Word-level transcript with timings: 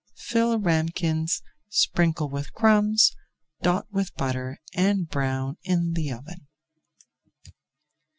Fill 0.17 0.57
ramekins, 0.57 1.43
sprinkle 1.69 2.27
with 2.27 2.53
crumbs, 2.53 3.15
dot 3.61 3.85
with 3.91 4.15
butter, 4.15 4.59
and 4.73 5.07
brown 5.07 5.57
in 5.61 5.93
the 5.93 6.11
oven. 6.11 6.47